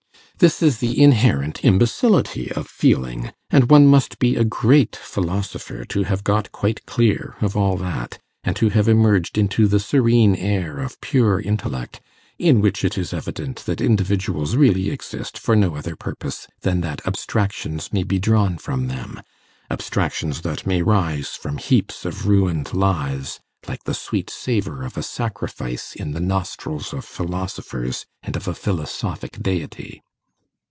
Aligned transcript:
This 0.39 0.63
is 0.63 0.79
the 0.79 0.99
inherent 0.99 1.63
imbecility 1.63 2.51
of 2.53 2.65
feeling, 2.67 3.31
and 3.51 3.69
one 3.69 3.85
must 3.85 4.17
be 4.17 4.35
a 4.35 4.43
great 4.43 4.95
philosopher 4.95 5.85
to 5.85 6.05
have 6.05 6.23
got 6.23 6.51
quite 6.51 6.83
clear 6.87 7.35
of 7.41 7.55
all 7.55 7.77
that, 7.77 8.17
and 8.43 8.55
to 8.55 8.69
have 8.69 8.87
emerged 8.87 9.37
into 9.37 9.67
the 9.67 9.79
serene 9.79 10.33
air 10.35 10.79
of 10.79 10.99
pure 10.99 11.39
intellect, 11.39 12.01
in 12.39 12.59
which 12.59 12.83
it 12.83 12.97
is 12.97 13.13
evident 13.13 13.57
that 13.67 13.79
individuals 13.79 14.55
really 14.55 14.89
exist 14.89 15.37
for 15.37 15.55
no 15.55 15.75
other 15.75 15.95
purpose 15.95 16.47
than 16.61 16.81
that 16.81 17.05
abstractions 17.05 17.93
may 17.93 18.01
be 18.01 18.17
drawn 18.17 18.57
from 18.57 18.87
them 18.87 19.21
abstractions 19.69 20.41
that 20.41 20.65
may 20.65 20.81
rise 20.81 21.35
from 21.35 21.59
heaps 21.59 22.03
of 22.03 22.25
ruined 22.27 22.73
lives 22.73 23.39
like 23.67 23.83
the 23.83 23.93
sweet 23.93 24.31
savour 24.31 24.81
of 24.81 24.97
a 24.97 25.03
sacrifice 25.03 25.93
in 25.93 26.13
the 26.13 26.19
nostrils 26.19 26.93
of 26.95 27.05
philosophers, 27.05 28.07
and 28.23 28.35
of 28.35 28.47
a 28.47 28.55
philosophic 28.55 29.33
Deity. 29.39 30.01